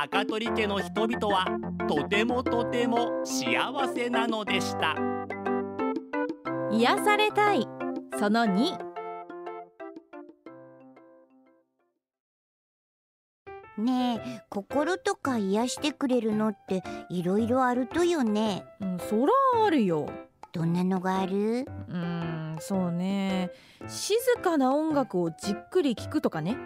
[0.00, 1.44] 高取家の人々は
[1.88, 3.58] とてもとても幸
[3.92, 4.94] せなのでした。
[6.70, 7.66] 癒されたい。
[8.16, 8.78] その2
[13.78, 18.64] ねえ心とか癒してくれるのっていろいろあるとよね。
[18.80, 19.32] うんそら
[19.64, 20.08] あるよ。
[20.52, 21.66] どんなのがある？
[21.88, 23.50] うーんそうね。
[23.88, 26.56] 静かな音楽をじっくり聴くとかね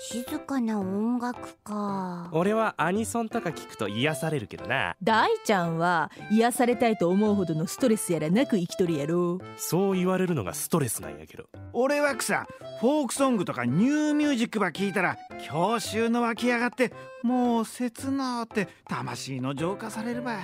[0.00, 2.28] 静かな音楽か。
[2.30, 4.94] 俺はアニソンとか聞くと癒されるけどな。
[5.02, 9.40] 大ちゃんは癒されたいと思うほどのストレスやらなく生きとるやろ。
[9.56, 11.46] そう言われるのがストレスなんやけど。
[11.72, 12.46] 俺は草
[12.80, 15.16] フォークソングとかニューミュージックば聞いたら
[15.50, 16.92] 郷愁の湧き上がって
[17.24, 20.36] もう切なって魂の浄化されるばい。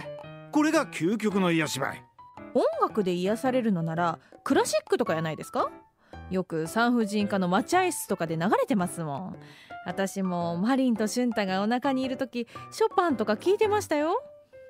[0.50, 2.05] これが究極の癒しばい。
[2.55, 5.70] 音楽で癒されるのならクラシックとかやないですか？
[6.30, 9.36] よく産婦人科の待合室とかで流れてますもん。
[9.86, 14.22] 私もマリンと俊太がお腹にいる時ショパンとか聞いてましたよ。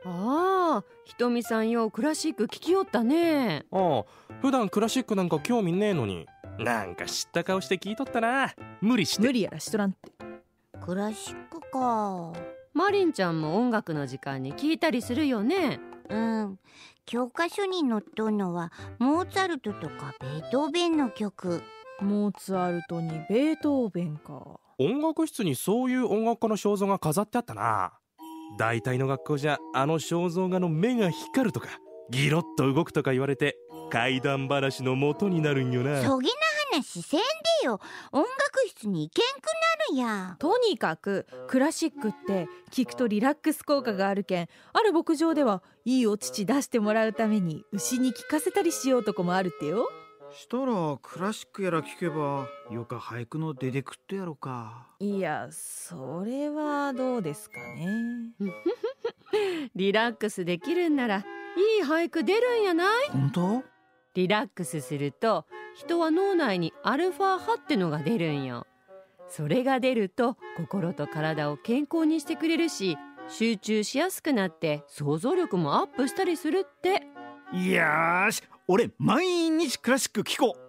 [0.04, 3.64] ああひとみさんよクラシック聞きよったね。
[3.70, 4.04] ああ
[4.40, 6.26] 普段クラシックなんか興味ねえのに。
[6.58, 8.52] なんか知った顔して聞いとったな。
[8.80, 9.22] 無理して。
[9.22, 10.12] 無理やらしとらんって。
[10.84, 12.32] クラシックか。
[12.74, 16.58] マリンちゃんも音楽の時間に聞いたりするよねうん。
[17.06, 21.62] 教科書に載っとんのはモーツァルトとかベートーベンの曲。
[22.00, 24.58] モーツァルトにベートーベンか。
[24.78, 27.92] 音楽室にそういう音楽家の肖像が飾ってあったな。
[28.58, 31.68] 大体の学校じゃあの肖像画の目が光るとか
[32.10, 33.56] ギロッと動くとか言われて
[33.90, 36.02] 怪談話の元になるんよな。
[36.02, 36.32] そげな
[36.72, 37.80] 話せんでよ。
[38.12, 38.28] 音楽
[38.68, 39.46] 室に行けんく
[39.96, 40.36] や。
[40.38, 44.48] とにかくクラシックって聞くとリラックス効果があるけん。
[44.72, 49.88] ある牧場ではいいお乳出してもらうために牛に聞かせたりしようとこもあるってよ。
[50.32, 54.88] したらクラシックやら聞けばよか俳句の出てくってやろか。
[54.98, 58.32] いやそれはどうですかね。
[59.76, 61.22] リラックスできるんならい
[61.80, 63.10] い俳句出るんやない？
[63.12, 63.62] 本当？
[64.14, 65.44] リラックスすると
[65.76, 68.66] 人は脳内にアルファ波ってのが出るんよ
[69.28, 72.96] それが出ると心と体を健康にしてくれるし
[73.28, 77.02] 集中しやすくなって想像力もアップしたりするって。
[77.52, 80.60] よーし俺毎日クラシック聞こう。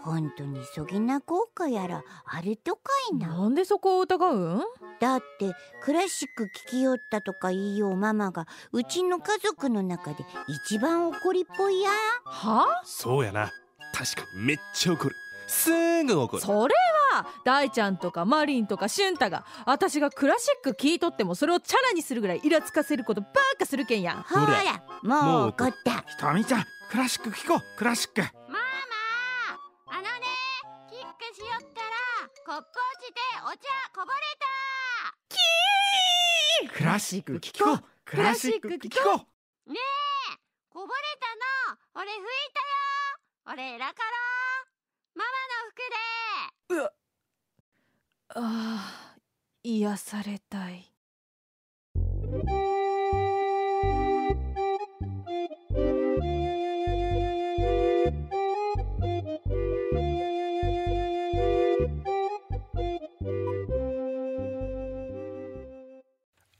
[0.00, 3.28] 本当にそげな効果やらあるとかいな。
[3.28, 4.56] なんでそこを疑う？
[4.56, 4.60] ん
[4.98, 11.90] だってクラシック聴きよったとか言いようママがうちの家族の中で一番怒りっぽいや。
[12.24, 12.82] は？
[12.84, 13.52] そうやな。
[13.94, 15.14] 確かにめっちゃ怒る。
[15.46, 15.70] す
[16.02, 16.42] ぐ怒る。
[16.42, 16.68] それは
[17.44, 24.24] 大ちゃんとかマリンとか俊太が私がクラシック聞いとってもそれをチャラにするぐらいイラつかせることばっかするけんや。
[24.28, 26.02] ほらもう怒った。
[26.08, 28.20] ひとみちゃんクラシック聞こうクラシック。
[28.48, 28.60] ママ
[29.88, 30.08] あのね
[30.90, 31.90] キックしよったら
[32.46, 33.58] コップ落ちてお茶
[33.94, 34.46] こぼれた。
[36.76, 39.26] クラシック聞こうクラシック聞こ
[39.66, 39.72] う。
[39.72, 40.36] ねえ
[40.70, 41.26] こぼれた
[41.66, 41.76] の。
[41.94, 42.18] 俺拭い
[42.54, 43.54] たよ。
[43.54, 44.08] 俺ラカロ
[45.14, 45.30] ママ
[45.60, 46.92] の服で
[48.34, 49.18] ああ
[49.62, 50.91] 癒されたい「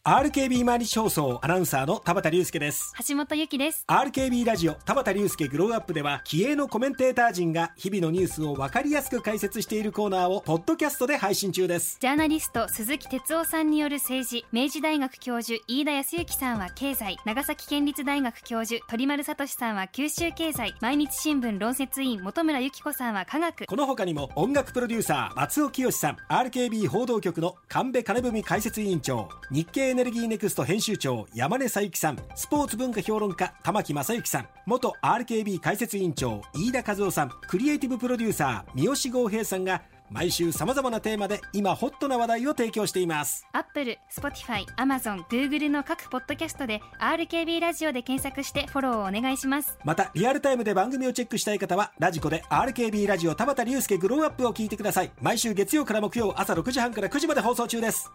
[0.05, 3.85] RKB 毎日放送」アナウンサーの田畑隆介です橋本由紀です。
[3.87, 23.67] RKB ラジオ田畑隆介グローアップでは気鋭のコメンテーター陣が日々のニュースを分かりやすく解説しているコーナーをポッドキャストで配信中ですジャーナリスト鈴木哲夫さんによる政治、明治大学教授飯田康之さんは経済、長崎県立大学教授鳥丸聡さんは九州経済、毎日新聞論説委員本村由紀子さんは科学。
[23.67, 32.19] この他にも音楽プロデューサー松尾潔さん RKB 報道局の神戸金史解説委員長日経エネルギーネクスト編集長山根小雪さん。
[32.35, 34.49] スポーツ文化評論家玉木正之さん。
[34.65, 37.31] 元 RKB 解説委員長飯田和郎さん。
[37.47, 43.47] クリエイティブプロデューサー三好剛平さんが毎週さまざまなテーマで今ホットな話題を提供しています。
[43.53, 49.77] アップル、スポティファイ、アマゾン、グーグルの各ポッドキャストで RKB ラジオで検索してフォローをお願いします。
[49.85, 55.11] またリアルタイムで番組をチェックしたい方はラジコで RKB ラジオ田畑竜介 Grooooow Up を聞いてください。
[55.21, 58.11] 毎週月曜から木曜朝6時半から9時まで放送中です